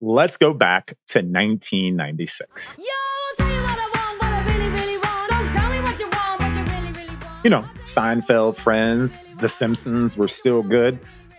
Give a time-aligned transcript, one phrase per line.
[0.00, 2.78] Let's go back to 1996.
[7.44, 10.98] You know, Seinfeld, Friends, The Simpsons were still good,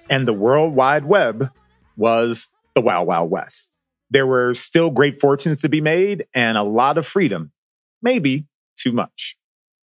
[0.09, 1.51] and the World Wide Web
[1.95, 3.77] was the Wild Wild West.
[4.09, 7.51] There were still great fortunes to be made and a lot of freedom,
[8.01, 8.45] maybe
[8.75, 9.37] too much.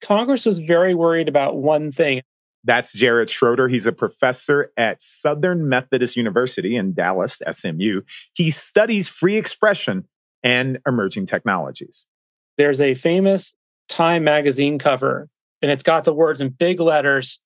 [0.01, 2.23] Congress was very worried about one thing
[2.65, 3.69] that's Jared Schroeder.
[3.69, 8.03] He's a professor at Southern Methodist University in Dallas, SMU.
[8.35, 10.07] He studies free expression
[10.43, 12.07] and emerging technologies.
[12.57, 13.55] There's a famous
[13.88, 15.30] Time magazine cover,
[15.63, 17.43] and it's got the words in big letters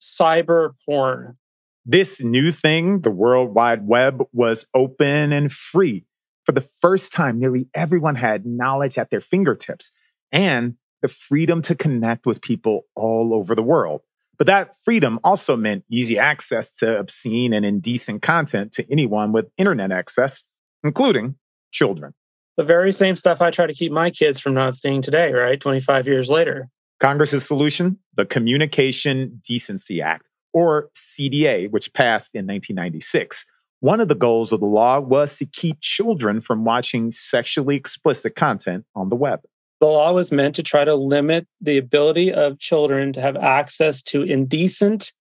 [0.00, 1.38] cyber porn.
[1.86, 6.04] This new thing, the World Wide Web, was open and free.
[6.44, 9.90] For the first time, nearly everyone had knowledge at their fingertips
[10.30, 14.02] and the freedom to connect with people all over the world.
[14.38, 19.50] But that freedom also meant easy access to obscene and indecent content to anyone with
[19.56, 20.44] internet access,
[20.84, 21.36] including
[21.72, 22.14] children.
[22.56, 25.60] The very same stuff I try to keep my kids from not seeing today, right?
[25.60, 26.68] 25 years later.
[26.98, 33.46] Congress's solution, the Communication Decency Act, or CDA, which passed in 1996.
[33.80, 38.34] One of the goals of the law was to keep children from watching sexually explicit
[38.34, 39.40] content on the web.
[39.80, 44.02] The law was meant to try to limit the ability of children to have access
[44.04, 45.12] to indecent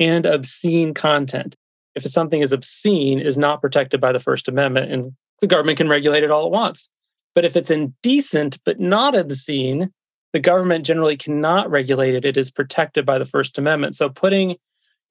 [0.00, 1.54] and obscene content.
[1.94, 5.88] If something is obscene, is not protected by the First Amendment, and the government can
[5.88, 6.90] regulate it all at once.
[7.34, 9.92] But if it's indecent but not obscene,
[10.32, 12.24] the government generally cannot regulate it.
[12.24, 13.94] It is protected by the First Amendment.
[13.94, 14.56] So putting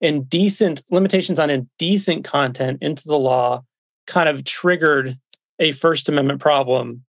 [0.02, 3.64] indecent limitations on indecent content into the law
[4.06, 5.18] kind of triggered
[5.60, 7.06] a First Amendment problem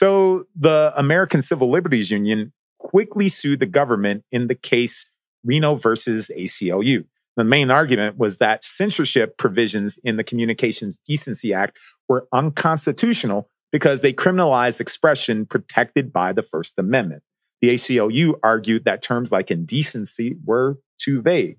[0.00, 5.10] so the American Civil Liberties Union quickly sued the government in the case
[5.44, 7.04] Reno versus ACLU.
[7.36, 11.78] The main argument was that censorship provisions in the Communications Decency Act
[12.08, 17.22] were unconstitutional because they criminalized expression protected by the First Amendment.
[17.60, 21.58] The ACLU argued that terms like indecency were too vague.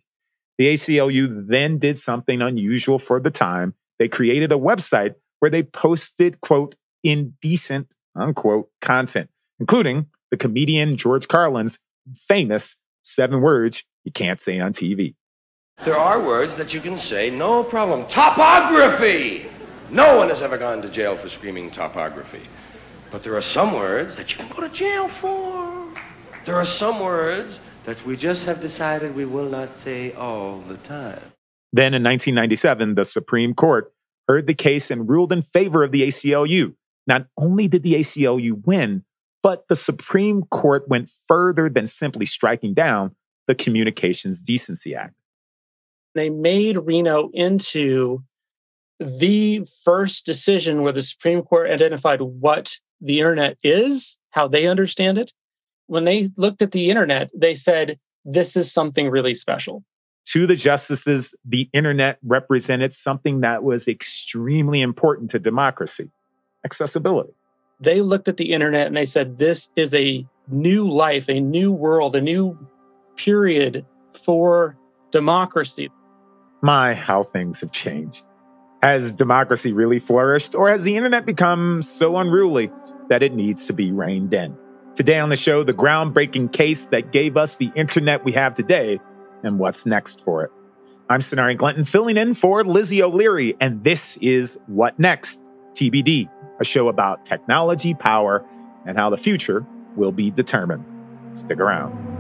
[0.58, 3.76] The ACLU then did something unusual for the time.
[4.00, 6.74] They created a website where they posted, quote,
[7.04, 9.30] indecent unquote content,
[9.60, 11.80] including the comedian George Carlin's
[12.16, 15.16] famous seven words you can't say on TV.
[15.84, 18.06] There are words that you can say, no problem.
[18.06, 19.48] Topography!
[19.90, 22.42] No one has ever gone to jail for screaming topography.
[23.12, 25.88] But there are some words that you can go to jail for.
[26.46, 30.78] There are some words that we just have decided we will not say all the
[30.78, 31.20] time.
[31.74, 33.94] Then in 1997, the Supreme Court
[34.28, 36.76] heard the case and ruled in favor of the ACLU,
[37.08, 39.04] not only did the ACLU win,
[39.44, 43.16] but the Supreme Court went further than simply striking down
[43.48, 45.16] the Communications Decency Act.
[46.14, 48.24] They made Reno into
[49.00, 55.18] the first decision where the Supreme Court identified what the internet is, how they understand
[55.18, 55.34] it.
[55.88, 59.84] When they looked at the internet, they said, this is something really special.
[60.26, 66.12] To the justices, the internet represented something that was extremely important to democracy
[66.64, 67.34] accessibility.
[67.80, 71.72] They looked at the internet and they said, this is a new life, a new
[71.72, 72.58] world, a new
[73.16, 73.86] period
[74.24, 74.78] for
[75.12, 75.90] democracy.
[76.62, 78.26] My, how things have changed.
[78.84, 82.72] Has democracy really flourished, or has the internet become so unruly
[83.10, 84.58] that it needs to be reined in?
[84.96, 89.00] Today on the show, the groundbreaking case that gave us the internet we have today
[89.44, 90.52] and what's next for it.
[91.10, 95.48] I'm Sonari Glinton, filling in for Lizzie O'Leary, and this is What Next?
[95.74, 96.30] TBD
[96.62, 98.46] a show about technology, power,
[98.86, 99.66] and how the future
[99.96, 100.86] will be determined.
[101.34, 102.12] Stick around.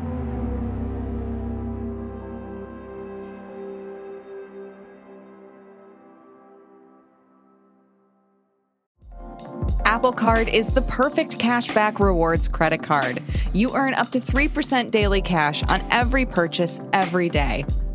[9.85, 13.21] Apple Card is the perfect cashback rewards credit card.
[13.53, 17.65] You earn up to 3% daily cash on every purchase every day.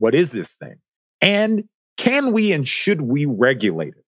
[0.00, 0.76] what is this thing?
[1.20, 1.64] And
[1.96, 4.04] can we and should we regulate it?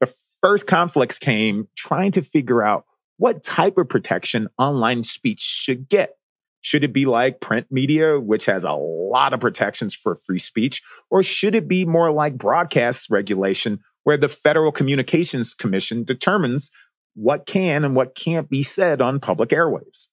[0.00, 0.12] The
[0.42, 2.84] first conflicts came trying to figure out
[3.16, 6.16] what type of protection online speech should get.
[6.60, 10.82] Should it be like print media, which has a lot of protections for free speech?
[11.08, 16.70] Or should it be more like broadcast regulation, where the Federal Communications Commission determines
[17.14, 20.08] what can and what can't be said on public airwaves?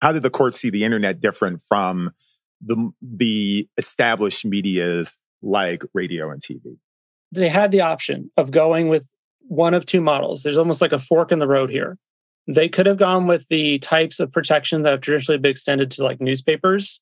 [0.00, 2.12] How did the court see the internet different from
[2.60, 6.76] the, the established medias like radio and TV?
[7.32, 9.08] They had the option of going with
[9.42, 10.42] one of two models.
[10.42, 11.98] There's almost like a fork in the road here.
[12.46, 16.04] They could have gone with the types of protection that have traditionally been extended to
[16.04, 17.00] like newspapers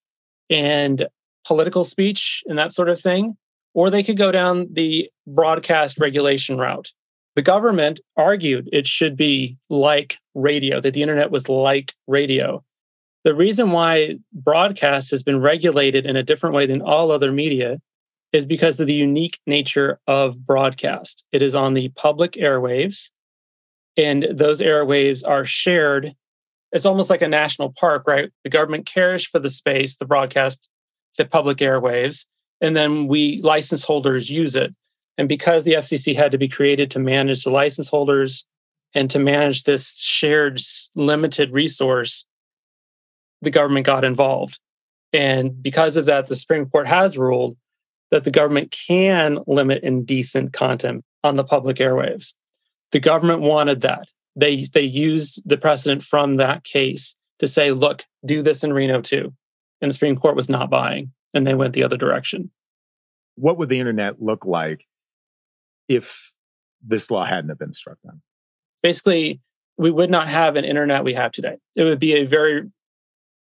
[0.51, 1.07] and
[1.47, 3.37] political speech and that sort of thing,
[3.75, 6.91] or they could go down the broadcast regulation route.
[7.37, 12.65] The government argued it should be like radio, that the internet was like radio.
[13.25, 17.81] The reason why broadcast has been regulated in a different way than all other media
[18.33, 21.25] is because of the unique nature of broadcast.
[21.33, 23.11] It is on the public airwaves,
[23.97, 26.15] and those airwaves are shared.
[26.73, 28.31] It's almost like a national park, right?
[28.45, 30.69] The government cares for the space, the broadcast,
[31.17, 32.27] the public airwaves,
[32.61, 34.75] and then we license holders use it.
[35.17, 38.47] And because the FCC had to be created to manage the license holders
[38.95, 40.61] and to manage this shared
[40.95, 42.25] limited resource,
[43.43, 44.59] the government got involved.
[45.13, 47.57] And because of that, the Supreme Court has ruled
[48.11, 52.35] that the government can limit indecent content on the public airwaves.
[52.93, 54.09] The government wanted that.
[54.37, 59.01] They they used the precedent from that case to say, look, do this in Reno
[59.01, 59.35] too.
[59.81, 62.51] And the Supreme Court was not buying, and they went the other direction.
[63.37, 64.87] What would the internet look like
[65.89, 66.33] if
[66.83, 68.21] this law hadn't have been struck down?
[68.83, 69.41] Basically,
[69.77, 71.57] we would not have an internet we have today.
[71.77, 72.69] It would be a very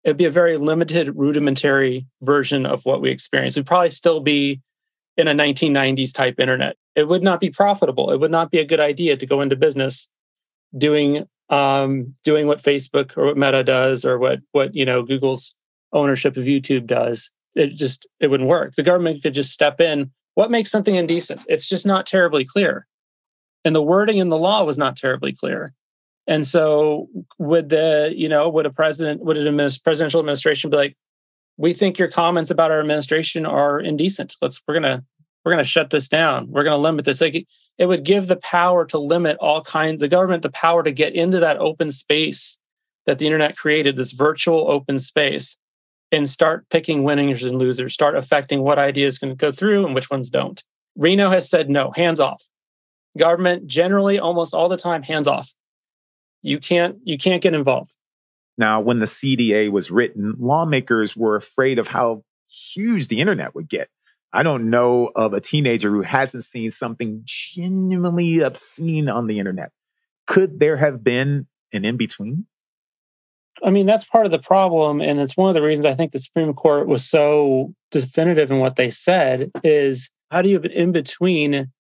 [0.05, 3.57] it'd be a very limited, rudimentary version of what we experience.
[3.57, 4.61] We'd probably still be
[5.17, 6.77] in a 1990s type internet.
[6.95, 8.11] It would not be profitable.
[8.11, 10.09] It would not be a good idea to go into business
[10.77, 15.55] doing um, doing what Facebook or what Meta does or what what you know Google's
[15.93, 17.31] ownership of YouTube does.
[17.55, 18.75] It just it wouldn't work.
[18.75, 20.11] The government could just step in.
[20.35, 21.43] What makes something indecent?
[21.49, 22.87] It's just not terribly clear,
[23.65, 25.73] and the wording in the law was not terribly clear.
[26.27, 30.77] And so would the, you know, would a president, would an administ- presidential administration be
[30.77, 30.97] like,
[31.57, 34.35] we think your comments about our administration are indecent.
[34.41, 35.05] Let's we're gonna
[35.45, 36.51] we're gonna shut this down.
[36.51, 37.21] We're gonna limit this.
[37.21, 37.47] Like
[37.79, 41.15] it would give the power to limit all kinds, the government the power to get
[41.15, 42.59] into that open space
[43.07, 45.59] that the internet created, this virtual open space,
[46.11, 50.11] and start picking winners and losers, start affecting what ideas can go through and which
[50.11, 50.65] ones don't.
[50.97, 52.43] Reno has said no, hands off.
[53.17, 55.53] Government generally almost all the time, hands off
[56.45, 57.91] you can't you can't get involved.
[58.57, 63.69] Now, when the CDA was written, lawmakers were afraid of how huge the internet would
[63.69, 63.89] get.
[64.33, 69.73] I don't know of a teenager who hasn't seen something genuinely obscene on the internet.
[70.27, 72.47] Could there have been an in between?
[73.63, 75.01] I mean, that's part of the problem.
[75.01, 78.59] And it's one of the reasons I think the Supreme Court was so definitive in
[78.59, 81.73] what they said is how do you have an in between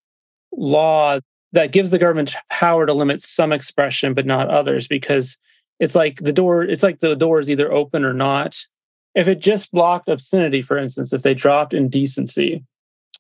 [0.52, 1.18] law
[1.54, 5.38] that gives the government power to limit some expression but not others because
[5.80, 8.61] it's like the door it's like the door is either open or not.
[9.14, 12.64] If it just blocked obscenity for instance if they dropped indecency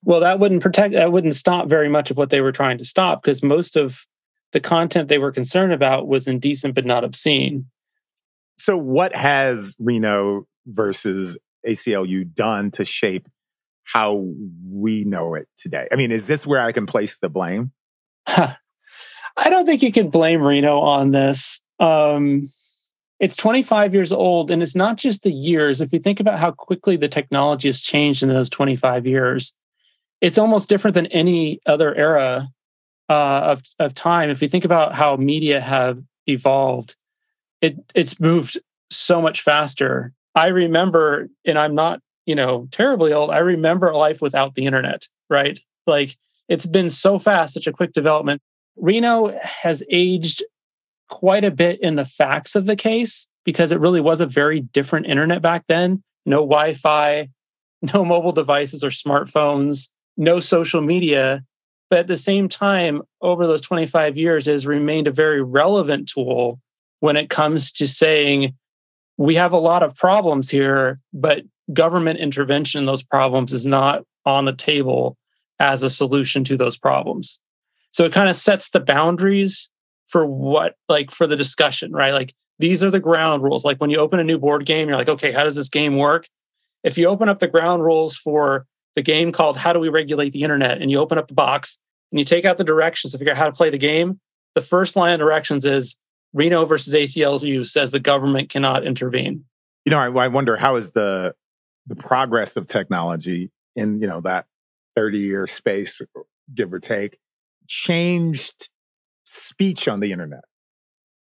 [0.02, 2.84] well that wouldn't protect that wouldn't stop very much of what they were trying to
[2.84, 4.04] stop because most of
[4.52, 7.66] the content they were concerned about was indecent but not obscene.
[8.56, 13.28] So what has reno versus aclu done to shape
[13.84, 14.28] how
[14.68, 15.86] we know it today?
[15.92, 17.70] I mean is this where i can place the blame
[18.26, 21.62] I don't think you can blame Reno on this.
[21.80, 22.48] Um,
[23.20, 25.80] it's 25 years old, and it's not just the years.
[25.80, 29.56] If you think about how quickly the technology has changed in those 25 years,
[30.20, 32.48] it's almost different than any other era
[33.08, 34.30] uh, of of time.
[34.30, 36.96] If you think about how media have evolved,
[37.60, 38.58] it it's moved
[38.90, 40.12] so much faster.
[40.34, 43.30] I remember, and I'm not you know terribly old.
[43.30, 45.08] I remember life without the internet.
[45.30, 46.16] Right, like
[46.48, 48.40] it's been so fast, such a quick development.
[48.76, 50.42] Reno has aged
[51.08, 54.60] quite a bit in the facts of the case because it really was a very
[54.60, 56.02] different internet back then.
[56.26, 57.28] No Wi Fi,
[57.94, 61.42] no mobile devices or smartphones, no social media.
[61.90, 66.60] But at the same time, over those 25 years, has remained a very relevant tool
[67.00, 68.54] when it comes to saying
[69.16, 74.02] we have a lot of problems here, but government intervention in those problems is not
[74.24, 75.16] on the table
[75.60, 77.40] as a solution to those problems.
[77.92, 79.70] So it kind of sets the boundaries
[80.08, 82.12] for what, like, for the discussion, right?
[82.12, 83.64] Like, these are the ground rules.
[83.64, 85.96] Like, when you open a new board game, you're like, okay, how does this game
[85.96, 86.26] work?
[86.82, 90.32] If you open up the ground rules for the game called How Do We Regulate
[90.32, 91.78] the Internet, and you open up the box
[92.12, 94.20] and you take out the directions to figure out how to play the game,
[94.54, 95.98] the first line of directions is
[96.32, 99.44] Reno versus ACLU says the government cannot intervene.
[99.84, 101.34] You know, I, I wonder how is the
[101.86, 104.46] the progress of technology in you know that
[104.94, 106.00] 30 year space,
[106.52, 107.18] give or take,
[107.68, 108.68] changed
[109.24, 110.44] speech on the internet?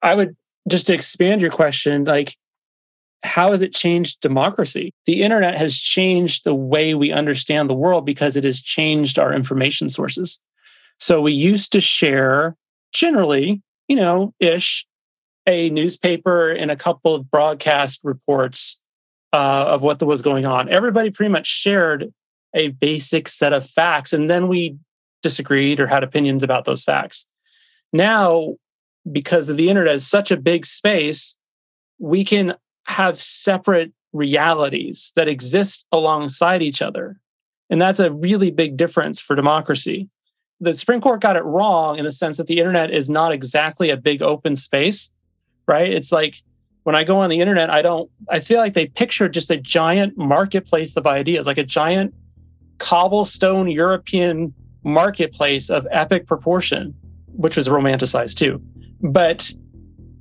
[0.02, 0.36] I would
[0.68, 2.36] just to expand your question, like,
[3.22, 4.92] how has it changed democracy?
[5.06, 9.32] The internet has changed the way we understand the world because it has changed our
[9.32, 10.40] information sources.
[10.98, 12.54] So we used to share
[12.92, 14.86] generally, you know, ish,
[15.46, 18.80] a newspaper and a couple of broadcast reports
[19.32, 20.68] uh, of what was going on.
[20.68, 22.12] Everybody pretty much shared
[22.54, 24.76] a basic set of facts, and then we
[25.22, 27.28] disagreed or had opinions about those facts.
[27.92, 28.54] Now,
[29.10, 31.36] because of the internet is such a big space,
[31.98, 37.20] we can have separate realities that exist alongside each other.
[37.70, 40.08] And that's a really big difference for democracy.
[40.60, 43.90] The Supreme Court got it wrong in the sense that the internet is not exactly
[43.90, 45.12] a big open space,
[45.66, 45.92] right?
[45.92, 46.42] It's like
[46.84, 49.56] when I go on the internet, I don't, I feel like they picture just a
[49.56, 52.14] giant marketplace of ideas, like a giant
[52.78, 56.94] cobblestone European marketplace of epic proportion,
[57.26, 58.62] which was romanticized too.
[59.00, 59.50] But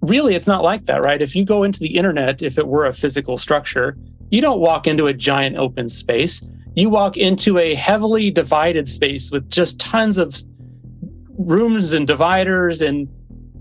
[0.01, 1.21] really, it's not like that, right?
[1.21, 3.97] If you go into the internet, if it were a physical structure,
[4.29, 6.47] you don't walk into a giant open space.
[6.75, 10.35] You walk into a heavily divided space with just tons of
[11.37, 12.81] rooms and dividers.
[12.81, 13.07] And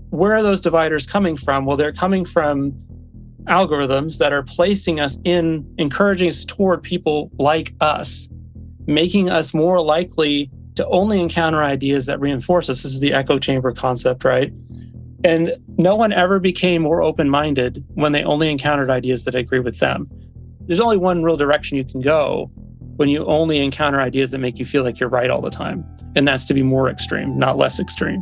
[0.09, 1.65] where are those dividers coming from?
[1.65, 2.75] Well, they're coming from
[3.45, 8.29] algorithms that are placing us in, encouraging us toward people like us,
[8.87, 12.83] making us more likely to only encounter ideas that reinforce us.
[12.83, 14.51] This is the echo chamber concept, right?
[15.23, 19.59] And no one ever became more open minded when they only encountered ideas that agree
[19.59, 20.05] with them.
[20.61, 22.51] There's only one real direction you can go
[22.97, 25.85] when you only encounter ideas that make you feel like you're right all the time.
[26.15, 28.21] And that's to be more extreme, not less extreme.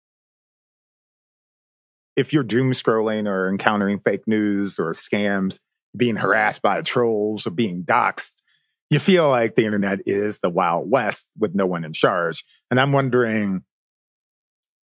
[2.15, 5.59] If you're doom scrolling or encountering fake news or scams,
[5.95, 8.41] being harassed by trolls or being doxxed,
[8.89, 12.43] you feel like the internet is the Wild West with no one in charge.
[12.69, 13.63] And I'm wondering,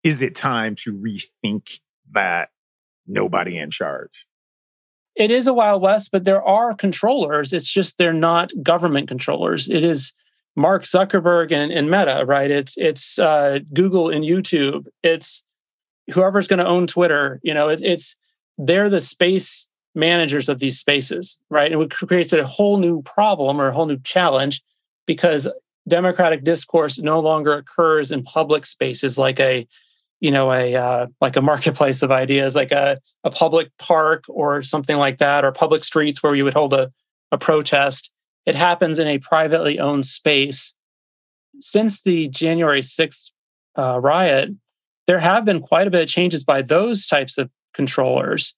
[0.04, 1.80] is it time to rethink
[2.12, 2.50] that
[3.08, 4.28] nobody in charge.
[5.16, 7.54] It is a Wild West, but there are controllers.
[7.54, 9.70] It's just they're not government controllers.
[9.70, 10.14] It is
[10.56, 12.52] Mark Zuckerberg and, and Meta, right?
[12.52, 14.88] It's it's uh, Google and YouTube.
[15.04, 15.46] It's
[16.12, 17.40] whoever's going to own Twitter.
[17.44, 18.16] You know, it, it's
[18.58, 21.72] they're the space managers of these spaces, right?
[21.72, 24.64] And it creates a whole new problem or a whole new challenge
[25.06, 25.48] because
[25.88, 29.68] democratic discourse no longer occurs in public spaces like a
[30.20, 34.62] you know a uh, like a marketplace of ideas like a, a public park or
[34.64, 36.92] something like that or public streets where you would hold a,
[37.32, 38.14] a protest
[38.46, 40.76] it happens in a privately owned space
[41.62, 43.32] since the january 6th
[43.78, 44.50] uh, riot
[45.08, 48.58] there have been quite a bit of changes by those types of controllers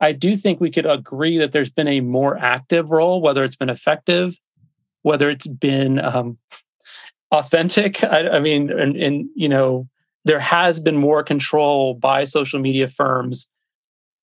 [0.00, 3.56] i do think we could agree that there's been a more active role whether it's
[3.56, 4.36] been effective
[5.02, 6.38] whether it's been um,
[7.30, 8.02] authentic.
[8.04, 9.88] I, I mean, and, and, you know,
[10.24, 13.48] there has been more control by social media firms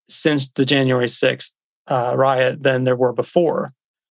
[0.09, 1.53] since the January 6th
[1.87, 3.71] uh, riot than there were before.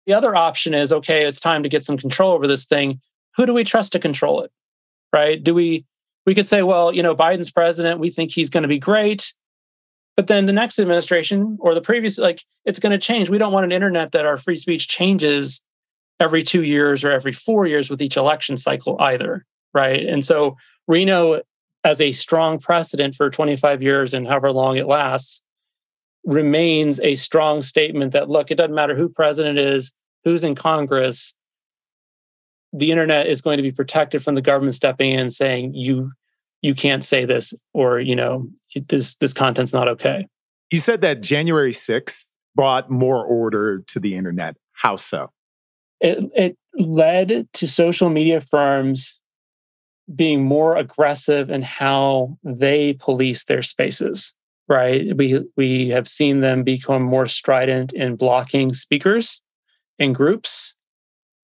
[0.07, 3.01] The other option is okay, it's time to get some control over this thing.
[3.37, 4.51] Who do we trust to control it?
[5.13, 5.43] Right?
[5.43, 5.85] Do we,
[6.27, 9.33] we could say, well, you know, Biden's president, we think he's going to be great.
[10.17, 13.31] But then the next administration or the previous, like, it's going to change.
[13.31, 15.65] We don't want an internet that our free speech changes
[16.19, 19.45] every two years or every four years with each election cycle either.
[19.73, 20.07] Right.
[20.07, 20.57] And so
[20.89, 21.43] Reno,
[21.85, 25.43] as a strong precedent for 25 years and however long it lasts,
[26.25, 29.93] remains a strong statement that look, it doesn't matter who president is,
[30.25, 31.37] who's in Congress,
[32.73, 36.13] the internet is going to be protected from the government stepping in and saying you
[36.63, 38.49] you can't say this or you know
[38.89, 40.27] this this content's not okay.
[40.71, 44.57] You said that January 6th brought more order to the internet.
[44.73, 45.31] How so?
[46.01, 49.21] it, it led to social media firms
[50.15, 54.37] being more aggressive in how they police their spaces
[54.69, 59.43] right we we have seen them become more strident in blocking speakers
[59.99, 60.77] and groups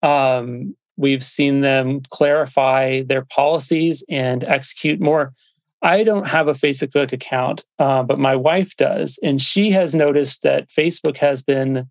[0.02, 5.32] um, we've seen them clarify their policies and execute more
[5.82, 10.42] i don't have a facebook account uh, but my wife does and she has noticed
[10.42, 11.88] that facebook has been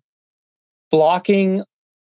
[0.90, 1.64] blocking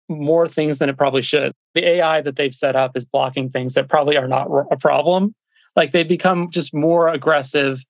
[0.09, 1.53] more things than it probably should.
[1.73, 5.33] The AI that they've set up is blocking things that probably are not a problem.
[5.75, 7.83] Like they become just more aggressive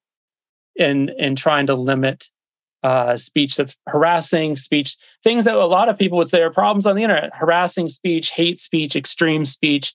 [0.76, 2.26] in in trying to limit
[2.84, 6.86] uh, speech that's harassing speech, things that a lot of people would say are problems
[6.86, 9.94] on the internet: harassing speech, hate speech, extreme speech.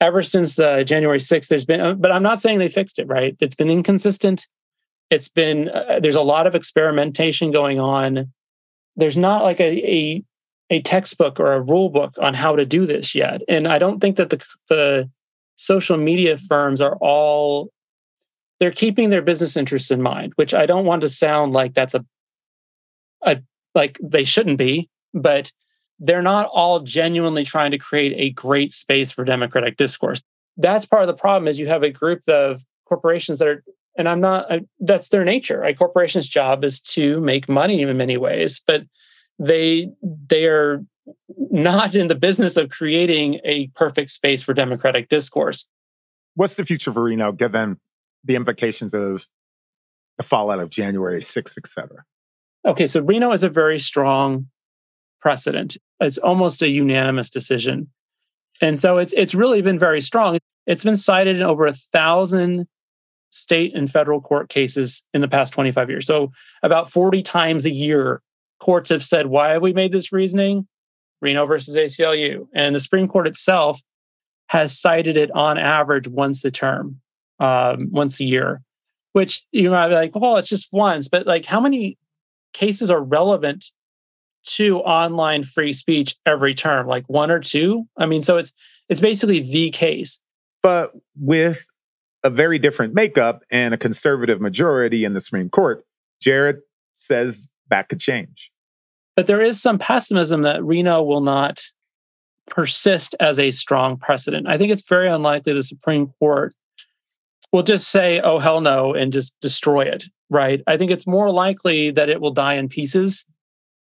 [0.00, 3.08] Ever since uh, January 6th, there's been, uh, but I'm not saying they fixed it.
[3.08, 3.36] Right?
[3.40, 4.46] It's been inconsistent.
[5.10, 8.32] It's been uh, there's a lot of experimentation going on.
[8.94, 10.22] There's not like a, a
[10.70, 13.40] a textbook or a rule book on how to do this yet.
[13.48, 15.10] And I don't think that the, the
[15.56, 17.72] social media firms are all
[18.60, 21.94] they're keeping their business interests in mind, which I don't want to sound like that's
[21.94, 22.04] a
[23.22, 23.38] a
[23.74, 25.52] like they shouldn't be, but
[25.98, 30.22] they're not all genuinely trying to create a great space for democratic discourse.
[30.56, 33.64] That's part of the problem is you have a group of corporations that are
[33.96, 35.64] and I'm not I, that's their nature.
[35.64, 38.84] A corporation's job is to make money in many ways, but
[39.38, 40.84] they they are
[41.50, 45.68] not in the business of creating a perfect space for democratic discourse.
[46.34, 47.78] What's the future for Reno, given
[48.24, 49.26] the implications of
[50.16, 52.04] the fallout of January 6th, et cetera?
[52.66, 54.48] Okay, so Reno is a very strong
[55.20, 55.76] precedent.
[56.00, 57.88] It's almost a unanimous decision.
[58.60, 60.38] And so it's it's really been very strong.
[60.66, 62.66] It's been cited in over a thousand
[63.30, 66.06] state and federal court cases in the past 25 years.
[66.06, 68.22] So about 40 times a year
[68.58, 70.66] courts have said, why have we made this reasoning?
[71.20, 72.46] Reno versus ACLU.
[72.54, 73.80] And the Supreme Court itself
[74.48, 77.00] has cited it on average once a term,
[77.38, 78.62] um, once a year,
[79.12, 81.98] which you might be like, well, it's just once, but like how many
[82.52, 83.66] cases are relevant
[84.44, 86.86] to online free speech every term?
[86.86, 87.86] Like one or two?
[87.96, 88.52] I mean, so it's
[88.88, 90.20] it's basically the case.
[90.62, 91.66] But with
[92.24, 95.84] a very different makeup and a conservative majority in the Supreme Court,
[96.20, 96.58] Jared
[96.94, 98.50] says that could change.
[99.14, 101.62] But there is some pessimism that Reno will not
[102.48, 104.48] persist as a strong precedent.
[104.48, 106.54] I think it's very unlikely the Supreme Court
[107.52, 110.62] will just say, oh, hell no, and just destroy it, right?
[110.66, 113.26] I think it's more likely that it will die in pieces.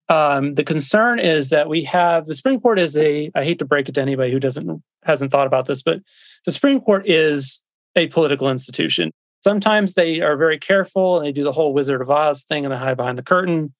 [0.07, 3.65] Um, the concern is that we have the Supreme Court is a, I hate to
[3.65, 5.99] break it to anybody who doesn't hasn't thought about this, but
[6.45, 7.63] the Supreme Court is
[7.95, 9.11] a political institution.
[9.43, 12.71] Sometimes they are very careful and they do the whole Wizard of Oz thing and
[12.71, 13.73] they hide behind the curtain.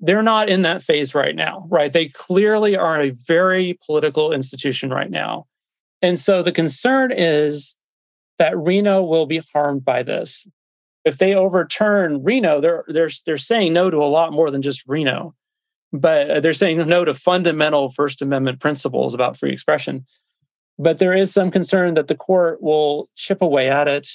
[0.00, 1.92] They're not in that phase right now, right?
[1.92, 5.46] They clearly are a very political institution right now.
[6.02, 7.78] And so the concern is
[8.38, 10.46] that Reno will be harmed by this.
[11.06, 14.82] If they overturn Reno, they're they're they're saying no to a lot more than just
[14.88, 15.34] Reno,
[15.92, 20.04] but they're saying no to fundamental First Amendment principles about free expression.
[20.78, 24.08] But there is some concern that the court will chip away at it,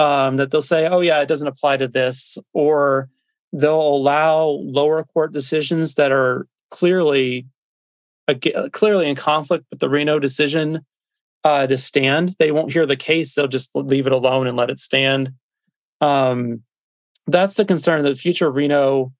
[0.00, 3.08] um, that they'll say, "Oh yeah, it doesn't apply to this," or
[3.52, 7.46] they'll allow lower court decisions that are clearly
[8.72, 10.84] clearly in conflict with the Reno decision
[11.44, 12.34] uh, to stand.
[12.40, 15.34] They won't hear the case; they'll just leave it alone and let it stand.
[16.02, 16.62] Um,
[17.26, 18.02] that's the concern.
[18.02, 19.12] That future Reno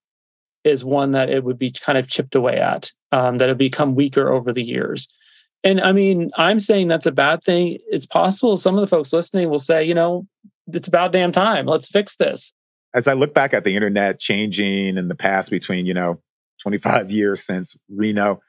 [0.63, 3.95] is one that it would be kind of chipped away at, um, that it become
[3.95, 5.11] weaker over the years.
[5.63, 7.79] And I mean, I'm saying that's a bad thing.
[7.87, 10.27] It's possible some of the folks listening will say, you know,
[10.67, 11.65] it's about damn time.
[11.65, 12.53] Let's fix this.
[12.93, 16.21] As I look back at the internet changing in the past between, you know,
[16.61, 18.41] 25 years since Reno,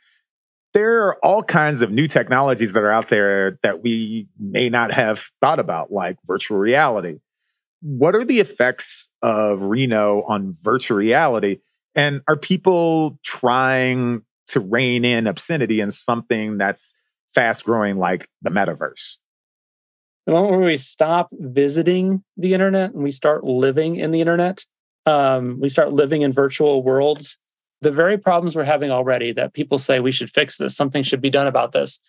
[0.75, 4.93] there are all kinds of new technologies that are out there that we may not
[4.93, 7.21] have thought about, like virtual reality.
[7.87, 11.59] What are the effects of Reno on virtual reality?
[11.95, 16.95] And are people trying to rein in obscenity in something that's
[17.29, 19.19] fast growing like the metaverse?
[20.25, 24.65] The moment we stop visiting the internet and we start living in the internet,
[25.05, 27.39] um, we start living in virtual worlds
[27.83, 31.21] the very problems we're having already that people say we should fix this, something should
[31.21, 32.01] be done about this.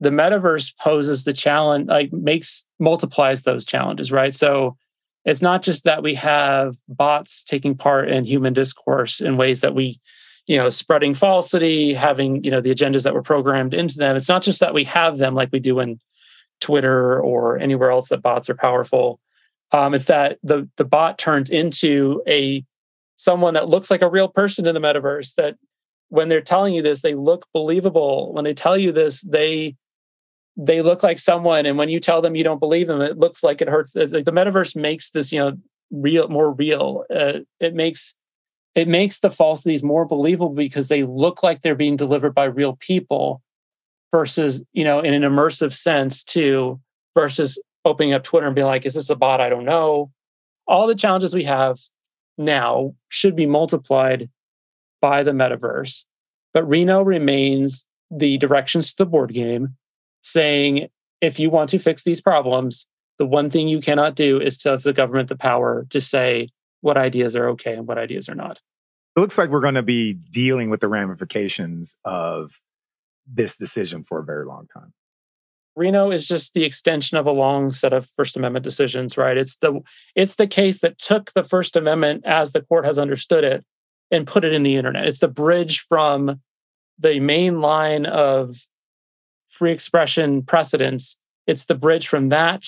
[0.00, 4.34] The metaverse poses the challenge, like makes multiplies those challenges, right?
[4.34, 4.76] So
[5.24, 9.74] it's not just that we have bots taking part in human discourse in ways that
[9.74, 10.00] we,
[10.46, 14.16] you know, spreading falsity, having, you know, the agendas that were programmed into them.
[14.16, 16.00] It's not just that we have them like we do in
[16.60, 19.20] Twitter or anywhere else that bots are powerful.
[19.70, 22.64] Um, it's that the the bot turns into a
[23.16, 25.56] someone that looks like a real person in the metaverse that
[26.08, 29.76] when they're telling you this they look believable when they tell you this they
[30.56, 33.42] they look like someone and when you tell them you don't believe them it looks
[33.42, 35.56] like it hurts like the metaverse makes this you know
[35.92, 37.04] real more real.
[37.14, 38.14] Uh, it makes
[38.74, 42.76] it makes the falsities more believable because they look like they're being delivered by real
[42.80, 43.42] people
[44.10, 46.80] versus you know in an immersive sense too
[47.14, 49.40] versus opening up twitter and being like is this a bot?
[49.40, 50.10] I don't know.
[50.66, 51.78] All the challenges we have
[52.38, 54.30] now should be multiplied
[55.00, 56.06] by the metaverse.
[56.54, 59.76] But Reno remains the directions to the board game
[60.22, 60.88] saying
[61.20, 64.70] if you want to fix these problems, the one thing you cannot do is to
[64.70, 66.48] have the government the power to say
[66.80, 68.60] what ideas are okay and what ideas are not.
[69.16, 72.60] It looks like we're going to be dealing with the ramifications of
[73.26, 74.92] this decision for a very long time.
[75.74, 79.36] Reno is just the extension of a long set of First Amendment decisions, right?
[79.36, 79.80] It's the
[80.14, 83.64] it's the case that took the First Amendment as the court has understood it
[84.10, 85.06] and put it in the internet.
[85.06, 86.40] It's the bridge from
[86.98, 88.56] the main line of
[89.52, 91.18] free expression precedents.
[91.46, 92.66] It's the bridge from that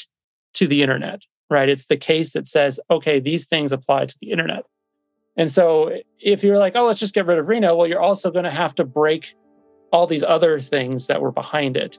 [0.54, 1.68] to the internet, right?
[1.68, 4.64] It's the case that says, okay, these things apply to the internet.
[5.36, 8.30] And so if you're like, oh, let's just get rid of Reno, well, you're also
[8.30, 9.34] going to have to break
[9.92, 11.98] all these other things that were behind it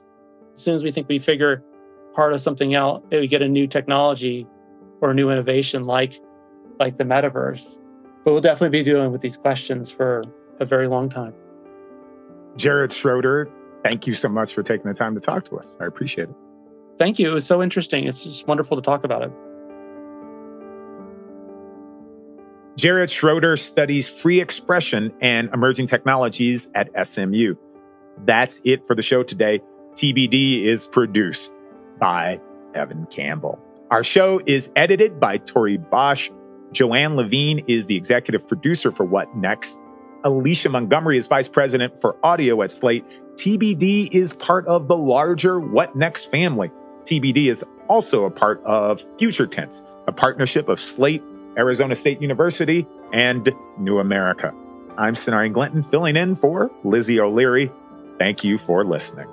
[0.56, 1.62] as soon as we think we figure
[2.14, 4.46] part of something out, we get a new technology
[5.02, 6.18] or a new innovation like
[6.78, 7.78] like the metaverse.
[8.24, 10.24] But we'll definitely be dealing with these questions for
[10.58, 11.34] a very long time.
[12.56, 13.50] Jared Schroeder,
[13.86, 15.76] thank you so much for taking the time to talk to us.
[15.80, 16.34] I appreciate it.
[16.98, 17.30] Thank you.
[17.30, 18.06] It was so interesting.
[18.06, 19.32] It's just wonderful to talk about it.
[22.76, 27.54] Jared Schroeder studies free expression and emerging technologies at SMU.
[28.24, 29.60] That's it for the show today.
[29.92, 31.54] TBD is produced
[31.98, 32.40] by
[32.74, 33.58] Evan Campbell.
[33.90, 36.30] Our show is edited by Tori Bosch.
[36.72, 39.78] Joanne Levine is the executive producer for What Next.
[40.24, 43.04] Alicia Montgomery is vice president for audio at Slate.
[43.36, 46.70] TBD is part of the larger What Next family.
[47.02, 51.22] TBD is also a part of Future Tense, a partnership of Slate,
[51.58, 54.54] Arizona State University, and New America.
[54.96, 57.70] I'm Sonari Glinton filling in for Lizzie O'Leary.
[58.18, 59.28] Thank you for listening.